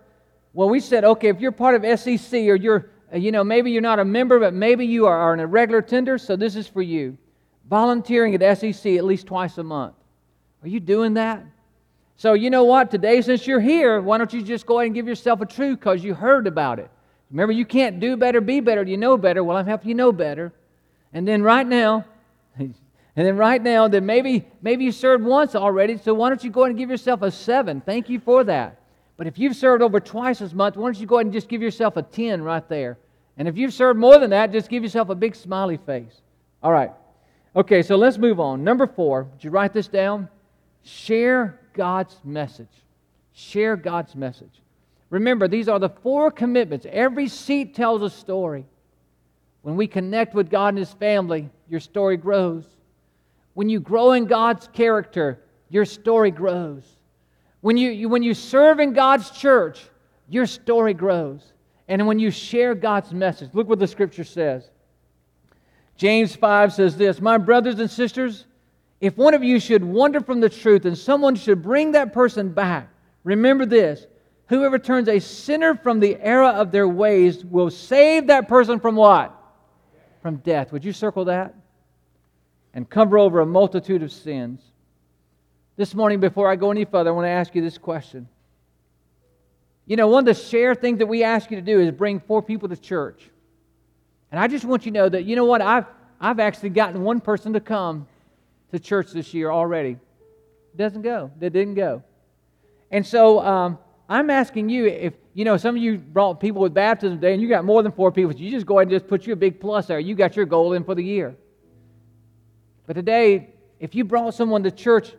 [0.54, 3.82] Well, we said, okay, if you're part of SCC or you're, you know, maybe you're
[3.82, 6.82] not a member, but maybe you are, are a regular tender, so this is for
[6.82, 7.18] you.
[7.70, 9.96] Volunteering at SCC at least twice a month.
[10.64, 11.44] Are you doing that?
[12.17, 12.91] So, you know what?
[12.91, 15.80] Today, since you're here, why don't you just go ahead and give yourself a truth
[15.80, 16.89] because you heard about it?
[17.30, 18.84] Remember, you can't do better, be better.
[18.84, 19.43] You know better?
[19.43, 20.54] Well, I'm helping you know better.
[21.13, 22.06] And then right now,
[22.58, 22.75] and
[23.15, 26.62] then right now, then maybe maybe you served once already, so why don't you go
[26.62, 27.82] ahead and give yourself a seven?
[27.82, 28.80] Thank you for that.
[29.17, 31.47] But if you've served over twice as much, why don't you go ahead and just
[31.47, 32.97] give yourself a 10 right there?
[33.38, 36.21] And if you've served more than that, just give yourself a big smiley face.
[36.62, 36.91] All right.
[37.56, 38.63] Okay, so let's move on.
[38.63, 40.28] Number four, did you write this down?
[40.84, 42.68] Share God's message.
[43.34, 44.62] Share God's message.
[45.10, 46.86] Remember, these are the four commitments.
[46.90, 48.66] Every seat tells a story.
[49.62, 52.66] When we connect with God and His family, your story grows.
[53.54, 56.84] When you grow in God's character, your story grows.
[57.62, 59.90] When you, you, when you serve in God's church,
[60.30, 61.54] your story grows.
[61.88, 64.70] And when you share God's message, look what the scripture says.
[65.98, 68.46] James 5 says this My brothers and sisters,
[69.02, 72.50] if one of you should wander from the truth and someone should bring that person
[72.50, 72.90] back,
[73.24, 74.06] remember this
[74.48, 78.96] whoever turns a sinner from the error of their ways will save that person from
[78.96, 79.36] what?
[80.22, 80.72] From death.
[80.72, 81.56] Would you circle that?
[82.74, 84.62] And cover over a multitude of sins.
[85.78, 88.28] This morning, before I go any further, I want to ask you this question.
[89.86, 92.20] You know, one of the share things that we ask you to do is bring
[92.20, 93.30] four people to church.
[94.32, 95.86] And I just want you to know that, you know what, I've,
[96.20, 98.08] I've actually gotten one person to come
[98.76, 99.98] to church this year already.
[100.76, 101.32] Doesn't go.
[101.40, 102.04] They didn't go.
[102.92, 106.74] And so um, I'm asking you if, you know, some of you brought people with
[106.74, 108.92] baptism today and you got more than four people, so you just go ahead and
[108.92, 110.00] just put you a big plus there.
[110.00, 111.36] You got your goal in for the year.
[112.88, 115.12] But today, if you brought someone to church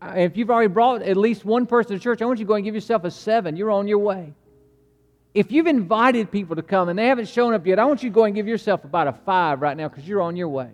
[0.00, 2.54] if you've already brought at least one person to church, I want you to go
[2.54, 3.56] and give yourself a seven.
[3.56, 4.32] You're on your way.
[5.34, 8.10] If you've invited people to come and they haven't shown up yet, I want you
[8.10, 10.70] to go and give yourself about a five right now because you're on your way.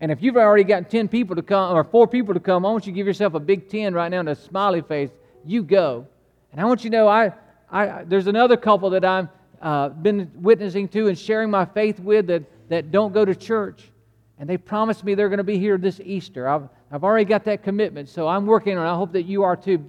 [0.00, 2.70] And if you've already got 10 people to come or four people to come, I
[2.70, 5.10] want you to give yourself a big 10 right now and a smiley face.
[5.44, 6.06] You go.
[6.52, 7.32] And I want you to know I,
[7.70, 9.28] I, there's another couple that I've
[9.60, 13.90] uh, been witnessing to and sharing my faith with that, that don't go to church.
[14.38, 16.48] And they promised me they're going to be here this Easter.
[16.48, 18.90] I've, I've already got that commitment, so I'm working on it.
[18.90, 19.84] I hope that you are too.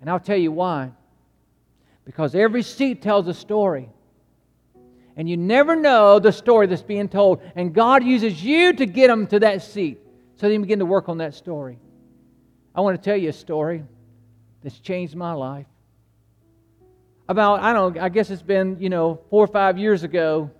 [0.00, 0.90] And I'll tell you why.
[2.04, 3.88] Because every seat tells a story.
[5.16, 7.40] And you never know the story that's being told.
[7.54, 10.00] And God uses you to get them to that seat
[10.36, 11.78] so they begin to work on that story.
[12.74, 13.84] I want to tell you a story
[14.62, 15.66] that's changed my life.
[17.28, 20.50] About, I don't I guess it's been, you know, four or five years ago.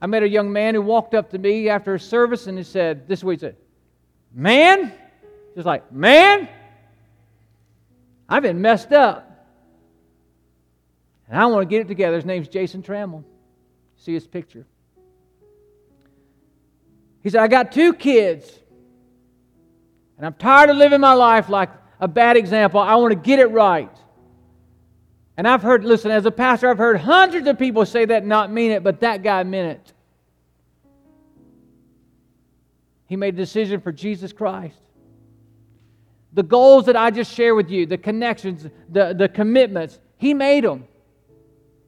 [0.00, 2.64] I met a young man who walked up to me after a service and he
[2.64, 3.56] said, This is what he said,
[4.34, 4.92] Man,
[5.54, 6.48] just like, man,
[8.28, 9.25] I've been messed up.
[11.28, 12.16] And I want to get it together.
[12.16, 13.24] His name's Jason Trammell.
[13.96, 14.66] See his picture.
[17.22, 18.48] He said, I got two kids.
[20.16, 22.80] And I'm tired of living my life like a bad example.
[22.80, 23.90] I want to get it right.
[25.36, 28.50] And I've heard, listen, as a pastor, I've heard hundreds of people say that not
[28.50, 29.92] mean it, but that guy meant it.
[33.06, 34.78] He made a decision for Jesus Christ.
[36.32, 40.64] The goals that I just shared with you, the connections, the, the commitments, he made
[40.64, 40.86] them.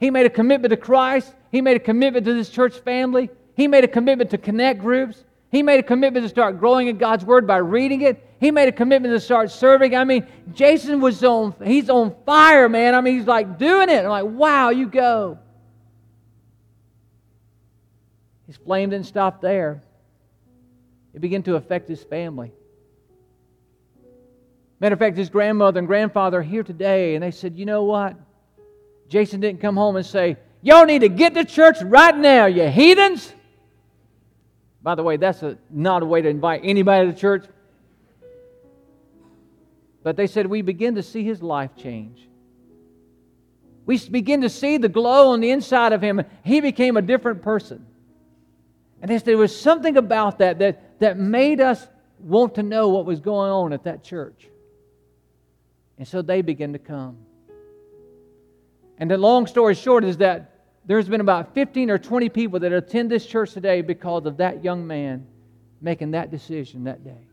[0.00, 1.32] He made a commitment to Christ.
[1.50, 3.30] He made a commitment to this church family.
[3.54, 5.24] He made a commitment to connect groups.
[5.50, 8.24] He made a commitment to start growing in God's Word by reading it.
[8.38, 9.96] He made a commitment to start serving.
[9.96, 12.94] I mean, Jason was on, he's on fire, man.
[12.94, 14.04] I mean, he's like doing it.
[14.04, 15.38] I'm like, wow, you go.
[18.46, 19.82] His flame didn't stop there
[21.18, 22.52] it began to affect his family.
[24.78, 27.82] Matter of fact, his grandmother and grandfather are here today, and they said, You know
[27.82, 28.14] what?
[29.08, 32.68] Jason didn't come home and say, Y'all need to get to church right now, you
[32.68, 33.32] heathens.
[34.82, 37.46] By the way, that's a, not a way to invite anybody to church.
[40.02, 42.28] But they said, We begin to see his life change.
[43.86, 46.22] We begin to see the glow on the inside of him.
[46.44, 47.86] He became a different person.
[49.00, 51.86] And they said there was something about that that that made us
[52.20, 54.48] want to know what was going on at that church.
[55.96, 57.18] And so they began to come.
[58.98, 62.72] And the long story short is that there's been about 15 or 20 people that
[62.72, 65.26] attend this church today because of that young man
[65.80, 67.26] making that decision that day.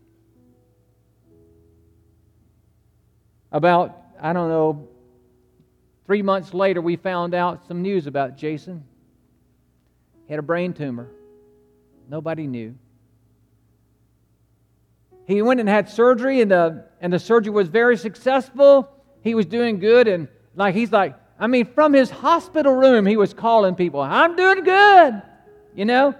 [3.50, 4.88] About, I don't know,
[6.04, 8.84] three months later, we found out some news about Jason.
[10.26, 11.08] He had a brain tumor.
[12.08, 12.76] Nobody knew.
[15.26, 18.88] He went and had surgery, and the, and the surgery was very successful.
[19.22, 23.16] He was doing good, and like he's like, I mean, from his hospital room, he
[23.16, 25.22] was calling people, I'm doing good.
[25.74, 26.14] You know?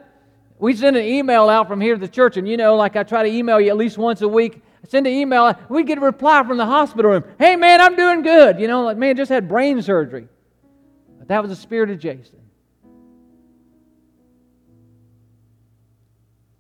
[0.59, 3.03] We send an email out from here to the church, and you know, like I
[3.03, 4.63] try to email you at least once a week.
[4.83, 7.25] I send an email, we get a reply from the hospital room.
[7.39, 8.59] Hey, man, I'm doing good.
[8.59, 10.29] You know, like, man, just had brain surgery.
[11.19, 12.39] But that was the spirit of Jason.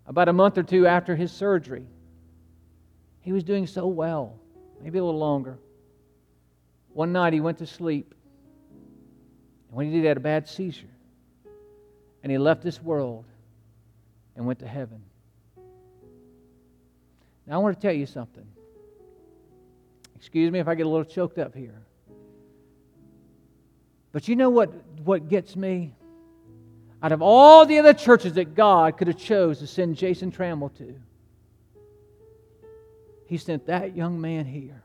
[0.06, 1.84] About a month or two after his surgery,
[3.20, 4.38] he was doing so well,
[4.80, 5.58] maybe a little longer.
[6.92, 8.14] One night he went to sleep.
[9.76, 10.86] When he did, he had a bad seizure.
[12.22, 13.26] And he left this world
[14.34, 15.02] and went to heaven.
[17.46, 18.46] Now, I want to tell you something.
[20.14, 21.82] Excuse me if I get a little choked up here.
[24.12, 24.72] But you know what,
[25.04, 25.94] what gets me?
[27.02, 30.74] Out of all the other churches that God could have chose to send Jason Trammell
[30.78, 30.94] to,
[33.26, 34.82] he sent that young man here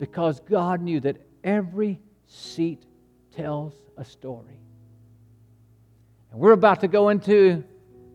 [0.00, 2.82] because God knew that every seat
[3.36, 4.58] tells a story.
[6.32, 7.64] And we're about to go into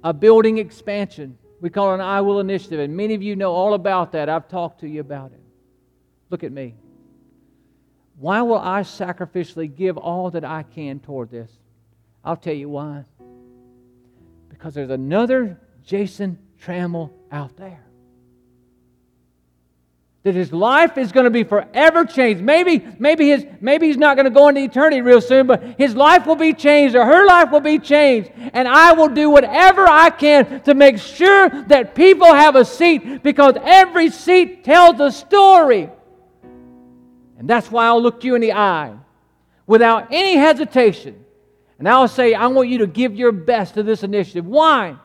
[0.03, 1.37] a building expansion.
[1.61, 4.29] We call it an I Will initiative, and many of you know all about that.
[4.29, 5.39] I've talked to you about it.
[6.29, 6.75] Look at me.
[8.17, 11.51] Why will I sacrificially give all that I can toward this?
[12.23, 13.05] I'll tell you why.
[14.49, 17.83] Because there's another Jason Trammell out there
[20.23, 22.43] that his life is going to be forever changed.
[22.43, 25.95] Maybe, maybe, his, maybe he's not going to go into eternity real soon, but his
[25.95, 28.29] life will be changed or her life will be changed.
[28.53, 33.23] And I will do whatever I can to make sure that people have a seat
[33.23, 35.89] because every seat tells a story.
[37.39, 38.93] And that's why I'll look you in the eye
[39.65, 41.25] without any hesitation.
[41.79, 44.45] And I'll say, I want you to give your best to this initiative.
[44.45, 44.97] Why?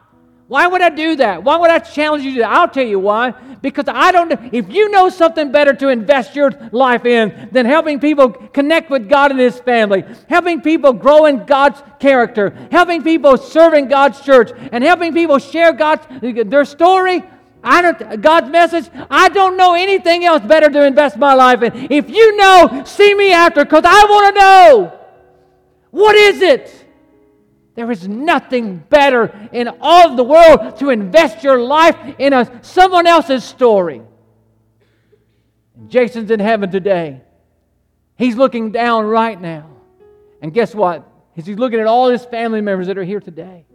[0.48, 1.42] Why would I do that?
[1.42, 2.50] Why would I challenge you to that?
[2.50, 3.32] I'll tell you why.
[3.62, 7.98] Because I don't, if you know something better to invest your life in than helping
[7.98, 13.36] people connect with God and His family, helping people grow in God's character, helping people
[13.36, 17.24] serve in God's church, and helping people share God's, their story,
[17.64, 21.88] I don't, God's message, I don't know anything else better to invest my life in.
[21.90, 25.00] If you know, see me after because I want to know.
[25.90, 26.75] What is it?
[27.76, 32.60] There is nothing better in all of the world to invest your life in a,
[32.64, 34.00] someone else's story.
[35.86, 37.20] Jason's in heaven today.
[38.16, 39.68] He's looking down right now.
[40.40, 41.06] And guess what?
[41.34, 43.66] He's looking at all his family members that are here today.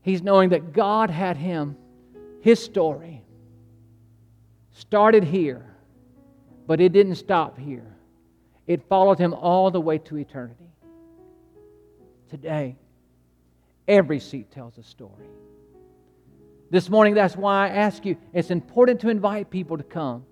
[0.00, 1.76] He's knowing that God had him,
[2.40, 3.22] his story,
[4.72, 5.76] started here,
[6.66, 7.94] but it didn't stop here.
[8.66, 10.63] It followed him all the way to eternity
[12.34, 12.74] today.
[13.86, 15.28] Every seat tells a story.
[16.68, 20.24] This morning, that's why I ask you it's important to invite people to come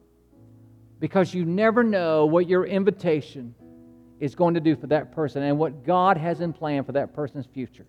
[0.99, 3.55] because you never know what your invitation
[4.19, 7.15] is going to do for that person and what God has in plan for that
[7.15, 7.87] person's future.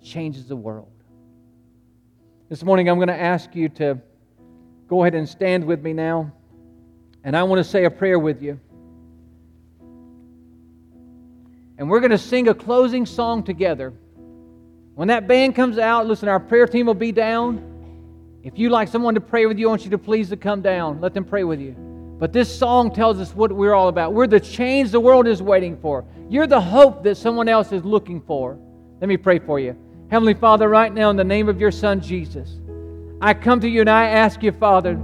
[0.00, 0.92] Changes the world.
[2.48, 3.98] This morning, I'm going to ask you to
[4.86, 6.32] go ahead and stand with me now,
[7.24, 8.60] and I want to say a prayer with you.
[11.78, 13.92] And we're going to sing a closing song together.
[14.94, 17.70] When that band comes out, listen, our prayer team will be down.
[18.44, 20.62] If you'd like someone to pray with you, I want you to please to come
[20.62, 21.00] down.
[21.00, 21.74] Let them pray with you.
[22.18, 24.12] But this song tells us what we're all about.
[24.12, 26.04] We're the change the world is waiting for.
[26.28, 28.56] You're the hope that someone else is looking for.
[29.00, 29.76] Let me pray for you.
[30.10, 32.60] Heavenly Father, right now, in the name of your Son, Jesus,
[33.20, 35.00] I come to you and I ask you, Father,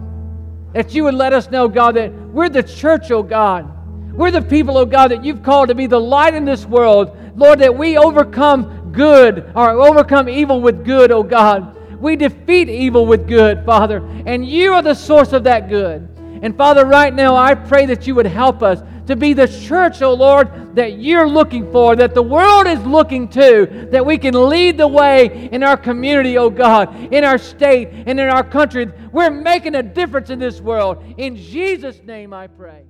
[0.73, 3.80] that you would let us know, God, that we're the church, oh God
[4.21, 7.17] we're the people, oh God, that you've called to be the light in this world.
[7.35, 11.75] Lord, that we overcome good or overcome evil with good, oh God.
[11.99, 16.07] We defeat evil with good, Father, and you are the source of that good.
[16.43, 20.03] And Father, right now, I pray that you would help us to be the church,
[20.03, 24.51] oh Lord, that you're looking for, that the world is looking to, that we can
[24.51, 28.87] lead the way in our community, oh God, in our state and in our country.
[29.13, 31.03] We're making a difference in this world.
[31.17, 32.85] In Jesus' name I pray.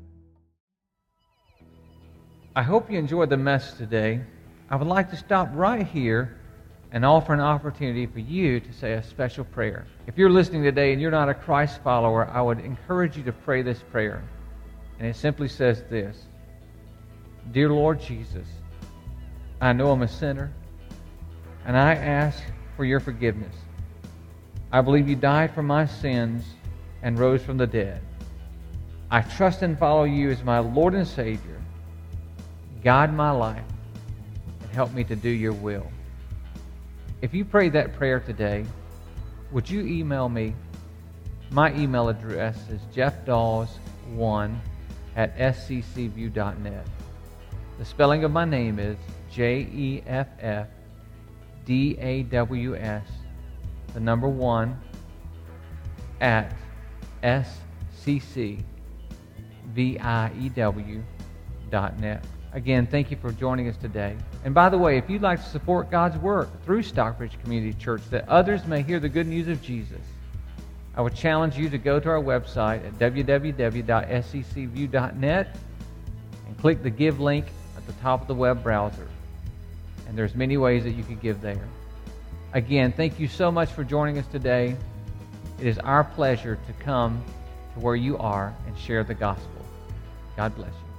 [2.56, 4.20] I hope you enjoyed the message today.
[4.70, 6.36] I would like to stop right here
[6.90, 9.86] and offer an opportunity for you to say a special prayer.
[10.08, 13.32] If you're listening today and you're not a Christ follower, I would encourage you to
[13.32, 14.24] pray this prayer.
[14.98, 16.24] And it simply says this
[17.52, 18.48] Dear Lord Jesus,
[19.60, 20.52] I know I'm a sinner,
[21.66, 22.42] and I ask
[22.76, 23.54] for your forgiveness.
[24.72, 26.44] I believe you died for my sins
[27.02, 28.00] and rose from the dead.
[29.08, 31.59] I trust and follow you as my Lord and Savior
[32.82, 33.64] guide my life,
[34.62, 35.86] and help me to do your will.
[37.22, 38.64] If you prayed that prayer today,
[39.52, 40.54] would you email me?
[41.50, 44.56] My email address is jeffdawes1
[45.16, 46.86] at sccview.net.
[47.78, 48.96] The spelling of my name is
[49.30, 50.68] J E F F
[51.64, 53.06] D A W S,
[53.94, 54.80] the number one,
[56.20, 56.54] at
[57.22, 57.58] S
[62.52, 64.16] Again, thank you for joining us today.
[64.44, 68.02] And by the way, if you'd like to support God's work through Stockbridge Community Church
[68.10, 70.00] that others may hear the good news of Jesus,
[70.96, 75.56] I would challenge you to go to our website at www.sccview.net
[76.46, 77.46] and click the Give link
[77.76, 79.06] at the top of the web browser.
[80.08, 81.68] And there's many ways that you can give there.
[82.52, 84.76] Again, thank you so much for joining us today.
[85.60, 87.22] It is our pleasure to come
[87.74, 89.64] to where you are and share the gospel.
[90.36, 90.89] God bless you.